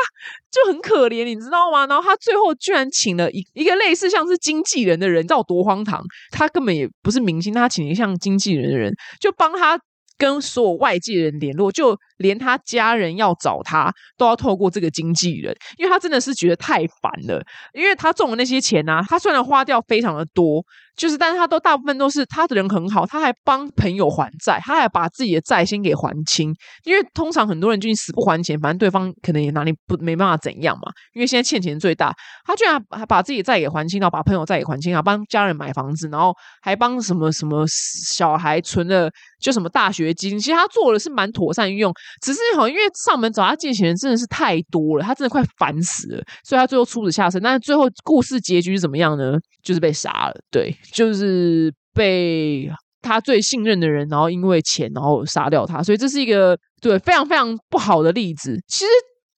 [0.52, 1.88] 就很可怜，你知道吗？
[1.88, 6.04] 然后他最后居然请了一一个类似像是经纪人的人，你知道多荒唐？
[6.30, 9.80] 他根本也不是明星，他请了一像经纪人的人，就帮他
[10.24, 17.44] 跟所有外界人联络，就连他家人要找他都要透过这个经纪人，因为他真的是觉得太烦了。
[17.74, 20.64] 因为他中的那些钱呢，他虽然花掉非常的多，
[20.96, 26.54] 就是但是他都大部分都是他的人很好，他还帮朋友还债，他还把自己的债先给还清。
[26.84, 30.92] 因为通常很多人就死不还钱，反正对方可能也拿你不没办法怎样嘛。
[31.14, 32.14] 因为现在欠钱最大，
[32.46, 40.40] 他居然还把自己的债给还清，然后把朋友债也还清啊，帮家人买房子，然后还帮什么什么小孩存了就什么大学金。
[40.40, 47.40] 其实他做的是蛮妥善运用，只是好因为上门找他借钱人真的是太多了，他真的快烦死了，所以他最后出此下策。
[47.40, 49.38] 但是最后故事结局是怎么样呢？
[49.62, 52.70] 就是被杀了，对，就是被
[53.02, 58.58] 他最信任的人，然后因为钱然后杀掉他，所以这是一个对非常非常不好的例子。
[58.68, 58.92] 其实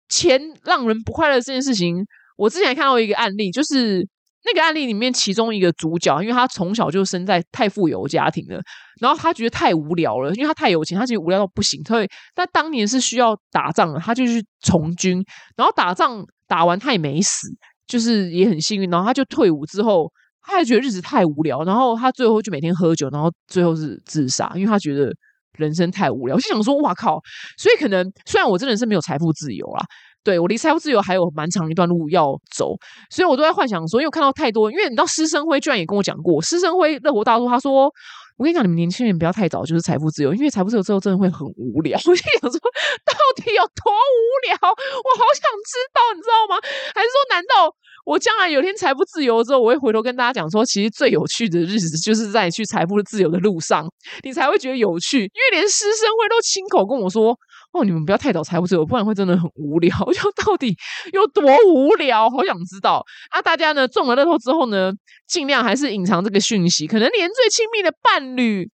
[0.10, 2.06] 钱让人不快乐这件事情，
[2.38, 4.08] 我之前看到一个案例，就是
[4.46, 8.62] 那个案例里面其中一个主角，因为他从小就生在太富有家庭了，
[9.02, 11.84] 然后他觉得太无聊了，因为他太有钱，他觉得无聊到不行。
[11.84, 15.24] 所以他当年是需要打仗的，他就去从军，
[15.58, 17.48] 然后打仗打完他也没死，
[17.88, 18.90] 就是也很幸运。
[18.90, 25.12] 然后他就退伍之后，他还觉得日子太无聊，然后他最后就每天喝酒，然后最后是自杀，因为他觉得。
[25.58, 27.18] 人生太无聊，我就想说，哇靠！
[27.58, 29.86] 所以可能虽然我真的是没有财富自由啦，
[30.26, 32.74] 对我离财富自由还有蛮长一段路要走，
[33.10, 37.90] 所以我都在幻想说，因为我看到太多，因为你知道师生辉居然也跟我讲过，师生辉乐活大叔，他说。
[38.38, 41.98] 我跟你讲，你们年轻人不要太早就是财富自由，因为财富自由之后真的会很无聊。
[42.04, 42.60] 我就想说，
[43.06, 44.58] 到底有多无聊？
[44.60, 46.60] 我好想知道，你知道吗？
[46.94, 53.88] 还是说，难道我将来有天财富自由之后，我会回头跟大家讲说，其实最有趣的日子就是在去财富自由的路上，
[54.24, 55.20] 你才会觉得有趣。
[55.20, 57.34] 因为连师生会都亲口跟我说。
[57.76, 59.94] 哦，你们不要太早财务自由，不然会真的很无聊。
[60.14, 60.74] 就到底
[61.12, 63.42] 有多无聊，好想知道啊！
[63.42, 64.94] 大家呢中了乐透之后呢，
[65.28, 66.88] 尽量还是隐藏这个讯息。
[66.88, 68.72] 可能连最亲密的伴侣，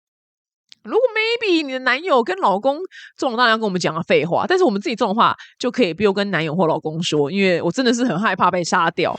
[0.83, 2.79] 如果 maybe 你的男友跟老公
[3.17, 4.45] 中了，当然要跟我们讲个废话。
[4.45, 9.17] 但是我们自己中的话，就可以不用跟男友或老公说，因为我真的是很害怕被杀掉。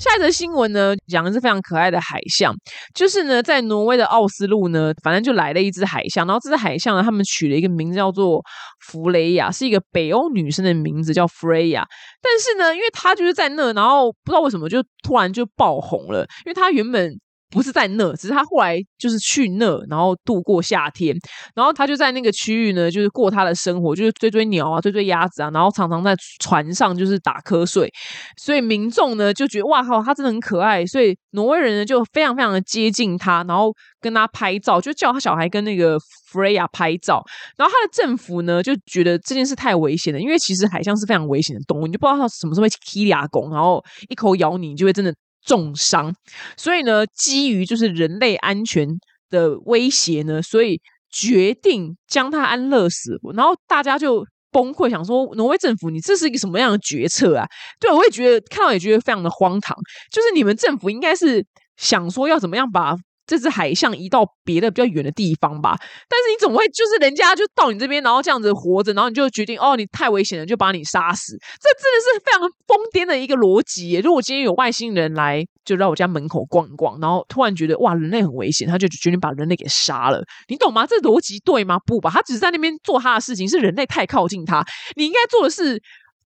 [0.00, 2.54] 下一则新闻呢，讲的是非常可爱的海象，
[2.94, 8.42] 就是呢，在挪威的奥斯陆呢，反正就来了一只海象，然后这只海象呢，他们取了一个名字叫做
[8.80, 11.86] 弗雷亚，是一个北欧女生的名字叫弗雷亚。
[12.22, 17.20] 但是呢，因为她就是在那，然后不知道为什么就突然就爆红了，因为她原本。
[17.50, 21.16] 不是在那，只是他后来就是去那，然后度过夏天，
[21.54, 27.92] 然后他就在那个区域呢，就是过他的生活，就是追追鸟啊，追追鸭子啊，然后常常在船上就是打瞌睡，
[28.36, 35.98] 所以民众呢就觉得哇靠，他真的很可爱，所以挪威人呢就非常非常的接近他，然后跟他拍照，就叫他小孩跟那个
[36.32, 37.20] Freya 拍照，
[37.56, 45.12] 然后他的政府呢就觉得这件事太危险了，因为其实海象是非常危险的动物，你就不知道它什么时候会踢牙拱，然后一口咬你，就会真的。
[45.44, 46.14] 重伤，
[46.56, 48.88] 所以呢，基于就是人类安全
[49.28, 53.18] 的威胁呢，所以决定将他安乐死。
[53.34, 57.46] 然后大家就崩溃，想说挪威政府，你这是一个什么样的决策啊？
[57.78, 59.76] 对，我也觉得看到也觉得非常的荒唐。
[60.10, 61.44] 就是你们政府应该是
[61.76, 62.96] 想说要怎么样把。
[63.30, 71.38] 这只海象移到别的比较远的地方吧，但是你怎么会就是人家就到你这边，然后这样子活着，然后你就决定哦，你太危险了，就把你杀死？
[71.60, 73.94] 这真的是非常疯癫的一个逻辑。
[73.98, 80.84] 如果今天有外星人来，就在我家门口逛逛，然后突然觉得哇，人类很危险，他就决定把人类给杀了，你懂吗？
[80.84, 81.78] 这逻辑对吗？
[81.86, 84.66] 不吧，他只是在那边做他的事情，是人类太靠近他，
[84.96, 85.80] 你应该做的是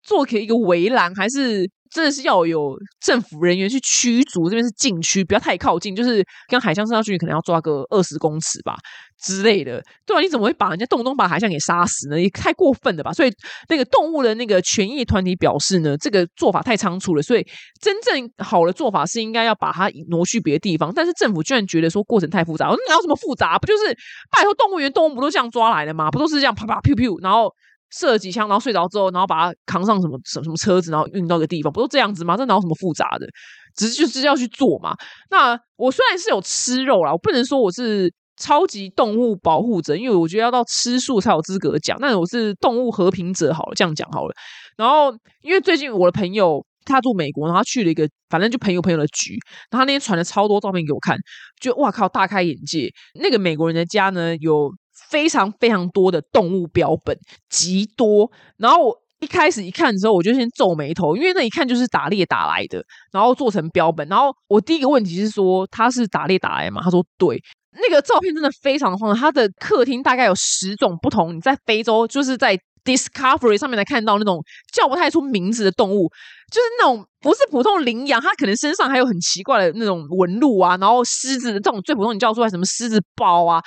[0.03, 1.67] 做给一个围栏，还是？
[1.91, 8.77] 真的是要有政府人员去驱逐，这边是禁区，不要太靠近，就是跟海象升上去，可能要抓个二十公尺吧
[9.19, 9.83] 之类的。
[10.05, 12.19] 对啊，你怎么会把人家动不动把海象给杀死呢？
[12.19, 13.11] 也太过分了吧！
[13.11, 13.31] 所以
[13.67, 17.21] 那个动物的那个权益团体表示呢，这个做法太仓促了。
[17.21, 17.45] 所以
[17.81, 20.93] 真正好的做法是应该要把它挪去别的地方。
[20.95, 23.59] 但是政府居然觉得说过程太复杂，我说哪有什么复杂？
[23.59, 23.93] 不就是
[24.31, 26.09] 拜托动物园动物不都这样抓来的吗？
[26.09, 27.53] 不都是这样啪啪 p 噗，然后。
[27.91, 32.37] 射几枪，然后睡着之后，然后把他扛上什么什么什么车子，然后运到一个地方，不都这样子吗？
[32.37, 33.27] 这哪有什么复杂的？
[33.75, 34.95] 只是就是要去做嘛。
[35.29, 41.97] 那我虽然是有吃肉啦，我不能说我是超级动物保护者，因为我觉得要到吃素才有资格讲。
[41.99, 44.33] 那我是动物和平者，好了，这样讲好了。
[44.77, 49.37] 然后因为最近我的朋友他住美国，然后他去了一个反正就朋友朋友的局，
[49.69, 51.17] 然后他那天传了超多照片给我看，
[51.59, 52.89] 就哇靠，大开眼界。
[53.21, 54.71] 那个美国人的家呢有。
[55.11, 57.15] 非常非常多的动物标本，
[57.49, 58.31] 极多。
[58.57, 64.07] 然后我一开始一看的时候，我就先皱眉头，因为那一看就是打猎打来的，然后做成标本。
[64.07, 66.81] 然后我第一个问题是说，他是打猎打来吗？
[66.83, 67.39] 他说对。
[67.73, 71.35] 那个照片真的非常的荒唐，他的客厅大概有十种不同。
[71.35, 76.09] 你在非洲就是在 Discovery 上面才看到那种叫不太出名字的动物，
[76.51, 83.61] 就是那种不是普通羚羊，它可能身上还有很奇怪的那种纹路啊，然后狮子这种最普通你叫出来什么狮子豹啊，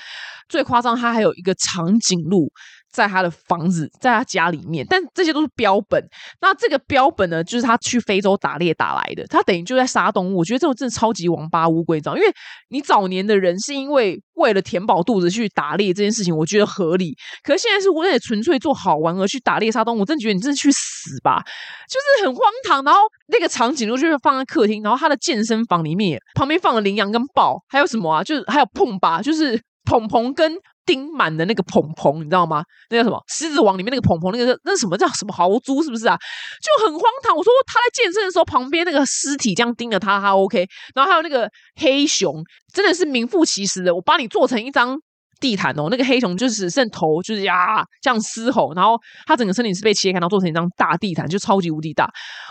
[0.49, 2.51] 最夸张它还有一个长颈鹿。
[2.95, 6.01] 在他的房子，在他家里面，但这些都是标本。
[6.41, 10.39] 那这个标本呢，就是他去非洲打猎打来的，他等于就在杀动物。
[10.39, 12.33] 我觉得这种真的超级王八乌龟你知道，因为
[12.69, 17.17] 你早年的人是因为为了填饱肚子去打猎这件事情，我觉得合理。
[17.43, 21.43] 可是现在是为了纯粹做好玩而去打猎杀动物，我真的觉得你真的去死吧，
[21.91, 22.85] 就是很荒唐。
[22.85, 28.23] 然后那个场景就是放在客厅，然后他的健身房里面旁边放了羚羊跟豹，还有什么啊？
[28.23, 30.57] 就是还有碰吧，就是鹏鹏跟。
[30.87, 32.63] 钉满的那个蓬蓬，你知道吗？
[32.91, 33.19] 那叫什么？
[33.29, 35.83] 狮子王里面那个蓬蓬，那个那什么叫什么豪猪？
[35.83, 36.17] 是不是啊？
[36.61, 37.37] 就很荒唐。
[37.37, 40.67] 我说他在健身的时候，旁边那个尸体这样盯着他，他 OK。
[40.95, 42.43] 然后还有那个黑熊，
[42.73, 43.95] 真的是名副其实的。
[43.95, 44.97] 我把你做成一张
[45.41, 52.09] 地毯哦，那个黑熊就只剩头，就是呀这样嘶吼，然后他整个身体是被切开，然后做成一张大地毯，就超级无敌大。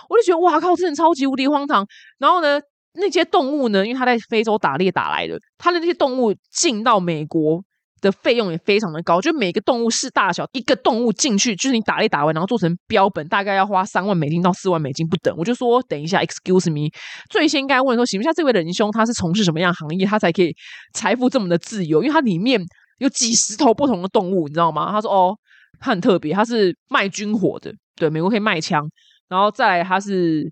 [0.10, 1.86] 我就觉得哇靠，真的超级无敌荒唐。
[2.18, 2.60] 然后呢，
[2.94, 7.64] 那些动物呢，因为他在非洲打猎打来的，他的那些动物进到美国。
[8.04, 15.34] 的费用也非常的高，就每个动物是大小，一个动物进去，就是你打猎打完，然后做成标本，大概要花三万美金到四万美金不等。
[15.38, 16.92] 我就说，等一下，excuse me，
[17.30, 20.54] 最先该问说，请问一下这位仁兄，他是从事什么样行业，他才可以
[20.94, 22.04] 财富这么的自由？
[22.04, 22.62] 因为他里面
[23.00, 24.92] 有几十头不同的动物，你知道吗？
[24.92, 25.36] 他说，哦，
[25.80, 28.86] 他很特别，他是卖军火的，对，美国可以卖枪，
[29.30, 30.52] 然后再来他是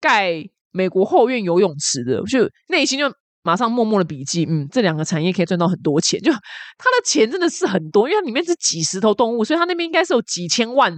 [0.00, 3.08] 盖美国后院游泳池的，就内心就。
[3.42, 10.92] 马上默默的笔记，嗯，这两个产业可以赚到很多钱，就他的钱真的是很多，因为它里面是几十头动物，所以他那边应该是有几千万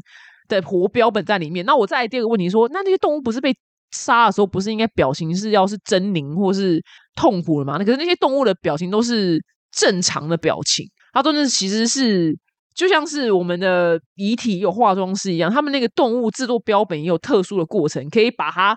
[0.48, 1.64] 的活标本在里面。
[1.64, 3.54] 那我再第二个问题说，那那些动物不是被
[3.92, 6.82] 杀的时候，不是应该表情是要是狰狞或是
[7.14, 7.76] 痛苦了吗？
[7.78, 9.38] 那可是那些动物的表情都是
[9.70, 12.36] 正常的表情，它真的其实是
[12.74, 18.76] 就像是我们的遗体有化妆师一样，他们那个动物制作标本也有特殊的过程，可以把它。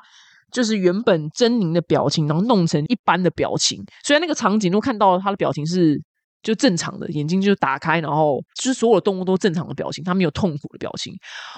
[0.53, 3.83] 就是原本狰狞的表情，然后弄成一般的表情。
[4.05, 5.99] 虽然那个场景都看到他的表情是
[6.43, 11.13] 就正常的，眼睛就打开，然后就是所有动物都正常的表情，他没有痛苦的表情。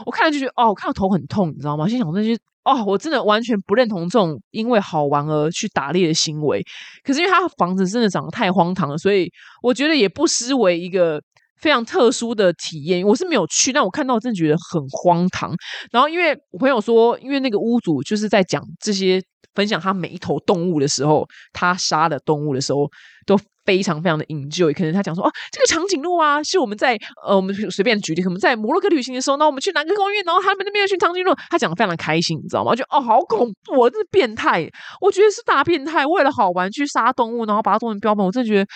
[0.06, 1.88] 我看了就觉得，哦，我看到头很痛，你知道吗？
[1.88, 6.64] 心想那些，哦，我真的完全不认同这种因为好玩而去打猎的行为。
[7.04, 9.30] 可是因为他房子真的长得太荒唐了，所以
[9.62, 11.22] 我觉得也不失为一个。
[11.66, 15.52] 非常特殊的体验，我是没有去，但我看到真的觉得很荒唐。
[15.92, 19.20] 然后，因为我朋友说，因为那个屋主就是在讲这些，
[19.56, 22.88] 分享他每一头动物的时候，他杀的动物的时候，
[23.26, 24.72] 都非常非常的 enjoy。
[24.76, 32.76] 可能他讲说，哦，这个长颈鹿啊，是我们在呃，我们随便举例，我们在摩洛哥旅行的时候，那我们去哪个公园，然后他们那边有群长颈鹿，他讲的非常的开心，你知道吗？
[32.76, 34.70] 就哦，好恐怖，这是变态，
[35.02, 38.68] 我觉得是大变态，为了好玩去杀动物，然后把它做成标本，我真的觉得。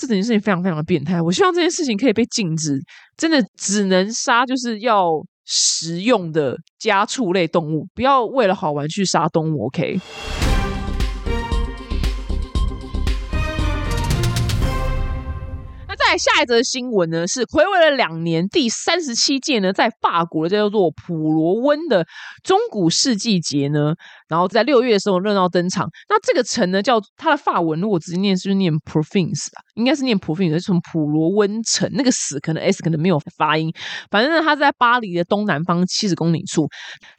[0.00, 2.80] 这整件事情非常非常的变态，我希望这件事情可以被禁止，
[3.16, 5.10] 真的只能杀就是要
[5.44, 9.66] 食用的家畜类动物，不要为了好玩去杀动物。
[9.66, 10.00] OK。
[15.90, 22.06] 那在下一则新闻呢，是回味了两年，第三十七届呢，在法国的叫做普罗温的
[22.44, 23.94] 中古世纪节呢，
[24.28, 25.88] 然后在六月的时候热闹登场。
[26.10, 31.88] 那这个城呢，叫它的法文，如果直接念是念 province 啊，应该是念普费，就是从普罗温城。
[31.92, 33.72] 那个死可能 s 可能没有发音，
[34.10, 36.68] 反正呢，它在巴黎的东南方七十公里处，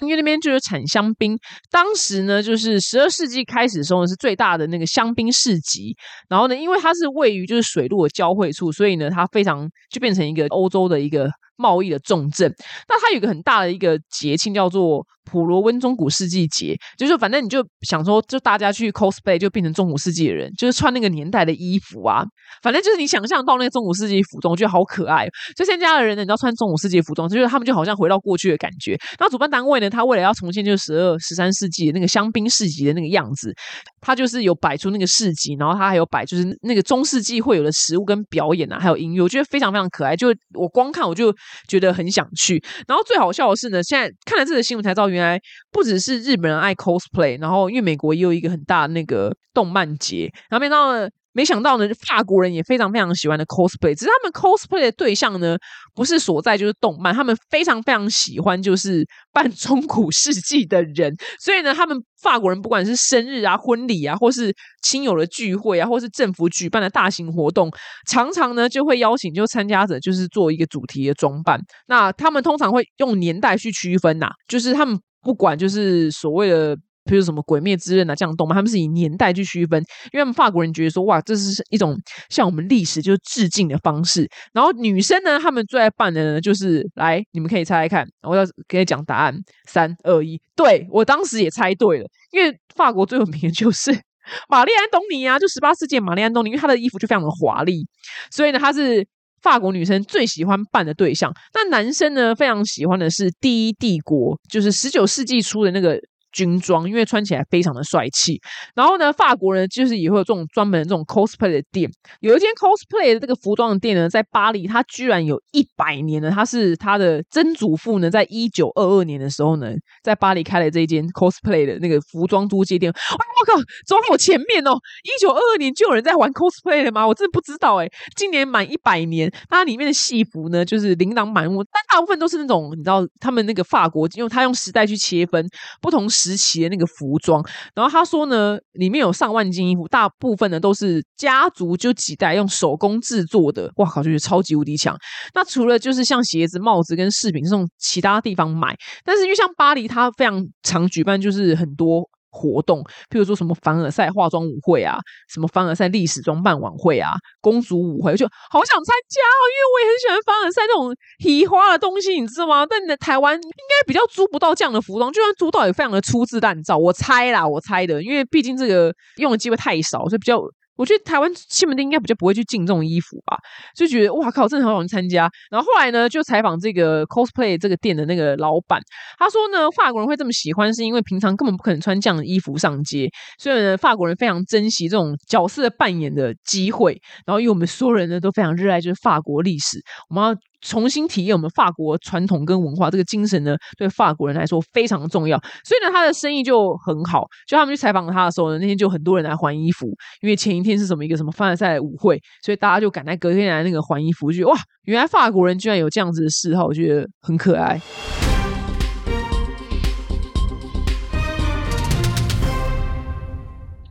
[0.01, 1.37] 因为那边就是产香槟。
[1.71, 5.95] 当时呢，就是十二世纪开始的时候，是最大的那个香槟市集。
[6.27, 8.71] 然后呢，因为它是位于就是水路的交汇处。
[8.71, 12.51] 所以呢，它非常就变成一个欧洲的一个贸易的重镇。
[12.87, 15.05] 那它有一个很大的一个节庆，叫做。
[15.25, 22.23] 普罗温中古世纪节，就是反正你就想说，就大家去 cosplay 就变成中古世纪的人，就是穿那个年代的衣服啊。
[22.63, 25.27] 反正就是你想象到那个中古世纪服装，我觉得好可爱。
[25.55, 28.97] 所以现在的人呢，你知道穿中古世纪服装，就是他们就好像回到过去的感觉。
[29.19, 33.53] 那主办单位呢，他为了要重现就是十二、十三世纪那个香槟市集的那个样子，
[34.01, 40.15] 他就是有摆出那个市集，然后他还有摆就是那个中世纪会有的食物跟表演啊，还有音乐，我觉得非常非常可爱。
[40.15, 41.31] 就我光看我就
[41.67, 42.63] 觉得很想去。
[42.87, 45.39] 然后最好笑的是呢，现在看了这个新闻才知道，原来
[45.71, 55.57] 不只是日本人爱 cosplay，然后因为美国也有一个很大那个动漫节，然后没到了，没想到呢，法国人也非常非常喜欢的 cosplay，只是他们 cosplay 的对象呢，
[55.93, 67.71] 不是所在就是动漫，他们非常非常喜欢就是扮 中古世纪的人，所以呢，他们法国人不管是生日啊、婚礼啊，或是亲友的聚会啊，或是政府举办的大型活动，
[68.07, 74.99] 常常呢就会邀请就参加者就是做一个主题的装扮，那他们通常会用年代去区分呐，就是他们。
[75.21, 79.79] 不管就是所谓的比如什么《鬼灭之刃》啊这样动漫，他们是以年代去区分，
[80.11, 81.97] 因为他们法国人觉得说，哇，这是一种
[82.29, 84.29] 向我们历史就是致敬的方式。
[84.53, 89.35] 然后女生呢，他们最爱扮的呢，就是来，你们可以猜猜看，我要给你讲答案，
[89.67, 93.91] 三二一，对我当时也猜对了，因为法国最有名的就是
[94.49, 97.87] 玛丽安东尼啊，就十八世纪玛丽安东尼，因为她的衣服就非常的华丽，
[98.31, 99.07] 所以呢，她是。
[99.41, 105.97] 法国女生最喜欢扮的对象，那男生呢非常喜欢的是第一帝国，就是十九世纪初的那个。
[106.31, 108.39] 军装，因为穿起来非常的帅气。
[108.75, 111.89] 然后呢，法国人就是也会有这种专门的这种 cosplay 的店。
[112.19, 116.29] 有一间 cosplay 的这个服装的店呢，在巴黎，它居然有一百年了。
[116.29, 119.71] 它是他的曾祖父呢，在一九二二年的时候呢，
[120.03, 122.91] 在巴黎开了这一间 cosplay 的那个服装租借店。
[122.91, 124.77] 哇，我靠，走好前面哦！
[125.03, 127.07] 一九二二年就有人在玩 cosplay 了吗？
[127.07, 127.87] 我真的不知道哎。
[128.15, 135.47] 今年满一百年，它里面的戏服呢，就是琳琅满目，但大部分都是那种你知道，他们那个法国，因为他用时代去切分
[135.81, 136.09] 不同。
[136.19, 137.43] 时期的那个服装，
[137.73, 144.97] 然后他说呢，里面有上万件衣服，大部分呢都是家族就几代用手工制作的，哇靠，就是超级无敌强。
[145.33, 152.09] 那除了就是像鞋子、帽子跟饰品这种其他地方买，但是因为像巴黎，它非常常举办就是很多。
[152.29, 162.65] 活动，譬如说什么凡尔赛化妆舞会啊，什么凡尔赛历史装扮晚会啊，公主舞会，我就好想参加哦，因为我也很喜欢凡尔赛这种提花的东西，你知道吗？
[162.69, 170.41] 但你的台湾应该比较租不到这样的服装，就算租到也非常的粗制滥造，我猜啦，我猜的，因为毕竟这个用的机会太少，所以比较。
[170.79, 173.37] 我觉得台湾西门町应该比较不会去进这种衣服吧，
[173.75, 175.29] 就觉得哇靠，真的很好参加。
[175.51, 178.79] 然后后来呢，就采访这个 cosplay 这个店的那个老板，
[179.17, 186.97] 他说呢，法国人会这么喜欢，是因为平常根本不可能穿这样的衣服上街，所以呢，法国人非常珍惜这种角色扮演的机会。
[187.25, 190.33] 然后因为我们所有人呢都非常热爱就是法国历史，我们要。
[190.61, 195.37] 重新体验我们法国传统跟文化这个精神呢，对法国人来说非常重要。
[195.63, 197.25] 所以呢，他的生意就很好。
[197.47, 199.87] 就他们去采访他的时候呢，那天就很多人来还衣服，
[200.21, 207.79] 因为前一天是什么一个什么凡尔赛舞会，所以大家就赶在隔天来那个还衣服，就哇，原来法国人居然有这样子的嗜好，我觉得很可爱。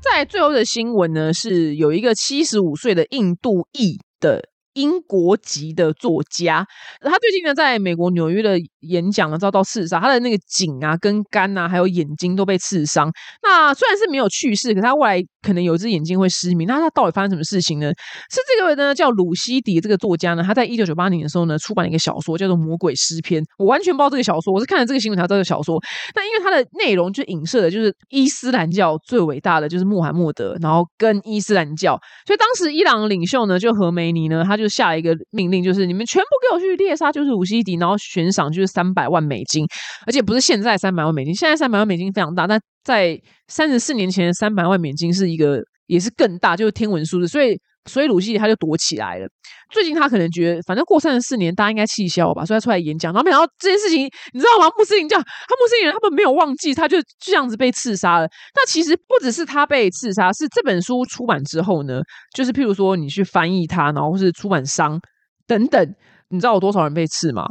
[0.01, 4.43] 在最后的新闻呢，是有一个七十五岁的印度裔的。
[4.79, 6.67] 英国籍的作家，
[7.01, 13.11] 他最近呢在美国纽约的演讲遭到刺杀，他的那个颈啊、跟肝啊，还有眼睛都被刺伤。
[13.43, 16.67] 那虽然是没有去世，可他未来可能有一只眼睛会失明。
[16.67, 17.91] 那他到底发生什么事情呢？
[18.31, 23.43] 是这个呢叫鲁西迪这个作家呢，他在一九九八年的时候呢出版了一个小说，叫做《魔鬼诗篇》。
[23.59, 25.79] 我完全不知道这个小说，我是看了这个新闻才知道这小说。
[26.15, 34.69] 但因为它的内容就影射的就是伊斯兰教最伟大的就是穆罕默德，然后跟伊斯兰教，所以当时伊朗领袖呢就何梅尼呢，他就。
[34.69, 39.67] 下了一个命令，就是你们全部给我去猎杀，就是鲁西迪，然后悬赏就是三百万美金，
[40.07, 49.27] 而且不是现在三百万美金，现在三百万美金非常大，但在三十四年前三百万美金是一个也是更大，就是天文数字，所以所以鲁西他就躲起来了。
[49.71, 54.73] 最近他可能觉得，反正过三十四年大家应该气消吧，所以他出来演讲，然后没想到这件事情，你知道吗？
[54.79, 58.27] 穆斯林教他穆斯林人他们没有忘记，他就这样子被刺杀了。
[58.55, 62.01] 那其实不只是他被刺杀，是这本书出版之后呢，
[62.35, 64.99] 就是譬如说你去翻译它，然后是出版商
[65.47, 65.95] 等等，
[66.31, 67.45] 你知道有多少人被刺吗？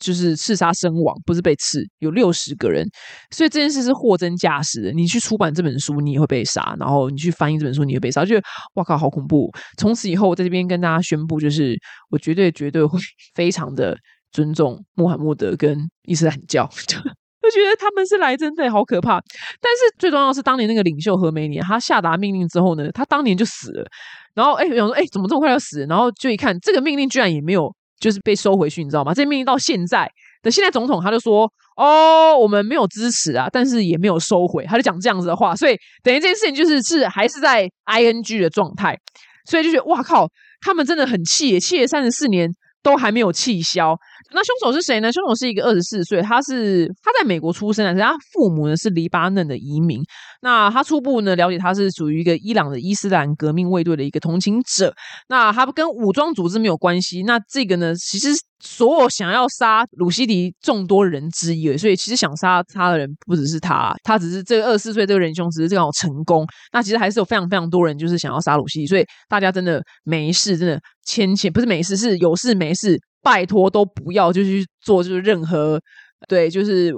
[0.00, 2.86] 就是刺杀身亡，不是被刺，有六十个人，
[3.30, 4.92] 所以这件事是货真价实的。
[4.92, 8.24] 你去出版这本书，你也会被杀；然后你去翻译这本书，你会被杀。
[8.24, 8.36] 就
[8.74, 9.50] 哇靠，好恐怖！
[9.78, 11.78] 从此以后，我在这边跟大家宣布，就是
[12.10, 12.98] 我绝对绝对会
[13.34, 13.96] 非常的
[14.32, 19.20] 尊重穆罕默德跟伊斯兰教， 就觉得他们是来真的，好可怕。
[19.60, 23.86] 但是最重要是，当年那个领袖何梅尼，他下达命令之后呢，他当年就死了。
[24.34, 25.86] 然后哎，有人说哎，怎么这么快要死？
[25.86, 27.72] 然后就一看，这个命令居然也没有。
[27.98, 29.14] 就是被收回去，你知道吗？
[29.14, 30.10] 这命令到现在
[30.42, 38.98] 的现在总统他就说：“哦，我们没有支持啊，但是也没有收回。”他就讲这样子的话，所以等于这件事情就是是还是在 ing 的状态，
[39.46, 40.28] 所以就觉得哇靠，
[40.60, 42.50] 他们真的很气，气了三十四年
[42.82, 43.96] 都还没有气消。
[44.32, 45.12] 那凶手是谁呢？
[45.12, 50.02] 凶手是一个二十四岁，他是他在美国出生的，他父母呢是黎巴嫩的移民。
[50.40, 54.92] 那他初步呢了解，他是属于一个伊朗的伊斯兰革命卫队的一个同情者。
[55.28, 57.22] 那他不跟武装组织没有关系。
[57.22, 66.44] 那这个呢，其实所有想要杀鲁西迪众多人之一，所以其实想杀他的人不只是他，他只是这个二十四岁这个人凶，只是这样成功。
[66.72, 72.98] 那其实还是有非常非常多人就是想要杀鲁西迪，所以大家真的没事，真的千千不是没事，是有事没事。
[73.24, 75.80] 拜托，都不要就去做，就是任何
[76.28, 76.92] 对，就是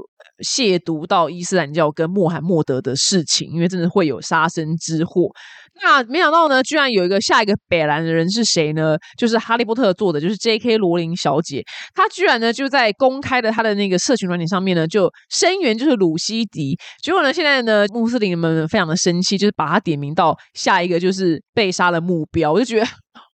[0.44, 5.30] 亵渎到伊斯兰教跟穆罕默德的事情，因为真的会有杀身之祸。
[5.82, 8.96] 那没想到呢，居然有一个下一个北兰的人是谁呢？
[9.18, 10.78] 就是哈利波特做的，就是 J.K.
[10.78, 11.62] 罗琳小姐。
[11.94, 16.78] 她居然呢就在公开的她的那个社群软体上面呢，就声援就是鲁西迪。
[17.02, 22.52] 结果呢，现在呢穆斯林们非常的生气，就是把他点名到下一个就是被杀的目标。
[22.52, 22.86] 我就觉得。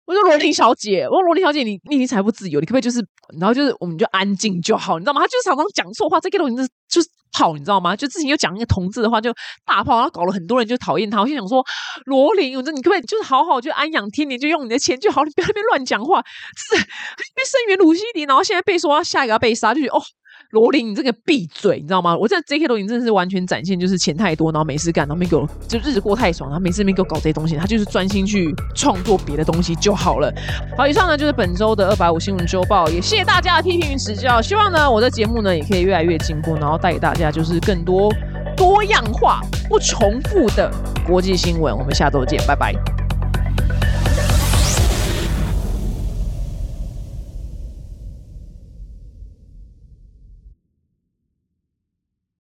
[0.09, 3.07] 我说罗琳小姐，我说罗琳小姐，你你已经财富自由，你可不可以就是，
[3.39, 5.21] 然后就是我们就安静就好，你知道吗？
[5.21, 7.95] 他就是常常讲错话，这个罗琳就是就是跑，你知道吗？
[7.95, 9.31] 就之前又讲一个同志的话就
[9.67, 11.21] 大炮，然后搞了很多人就讨厌他。
[11.21, 11.63] 我心想说，
[12.07, 16.25] 罗琳，我说你可不可以就是好好就安养天年，就用你的钱就好，你不要那边乱讲话，
[16.57, 20.03] 是被声援鲁西迪，然后现在被说下一个要被杀，就觉得哦。
[20.51, 22.17] 罗琳，你这个闭嘴，你知道吗？
[22.17, 22.67] 我在 J.K.
[22.67, 30.33] 罗琳真的是完全展现，就是钱太多，然后没事干，然后没给我就日子过太爽，然后没事没给我搞这些东西，他就是专心去创作别的东西就好了。
[30.77, 34.41] 好，以上呢就是本周的二百五新闻周报，也谢谢大家的批评与指教。
[34.41, 38.13] 希望呢我的节目呢也可以越来越进步，然后带给大家就是更多
[38.57, 40.71] 多样化、不重复的
[41.07, 41.77] 国际新闻。
[41.77, 43.08] 我们下周见，拜拜。